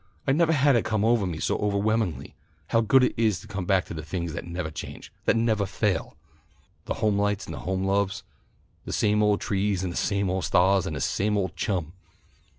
"I 0.27 0.31
nevah 0.31 0.53
had 0.53 0.75
it 0.75 0.83
come 0.83 1.05
ovah 1.05 1.27
me 1.27 1.37
so 1.39 1.57
overwhelmingly, 1.59 2.33
how 2.69 2.81
good 2.81 3.03
it 3.03 3.13
is 3.17 3.39
to 3.41 3.47
come 3.47 3.67
back 3.67 3.85
to 3.85 3.93
the 3.93 4.01
things 4.01 4.33
that 4.33 4.45
nevah 4.47 4.71
change 4.71 5.13
that 5.25 5.35
nevah 5.35 5.65
fail! 5.67 6.17
The 6.85 6.95
home 6.95 7.19
lights 7.19 7.45
and 7.45 7.53
the 7.53 7.59
home 7.59 7.83
loves, 7.83 8.23
the 8.83 8.93
same 8.93 9.21
old 9.21 9.41
trees 9.41 9.83
and 9.83 9.93
the 9.93 9.97
same 9.97 10.27
old 10.27 10.45
sta'hs 10.45 10.87
and 10.87 10.95
the 10.95 11.01
same 11.01 11.37
old 11.37 11.55
chum!" 11.55 11.93